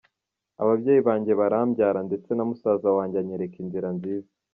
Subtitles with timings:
[0.61, 4.31] ababyeyi banjye barambyara ndetse na musaza wanjye anyereka inzira nziza.